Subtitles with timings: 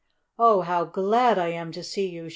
[0.39, 2.29] "Oh, how glad I am to see you!"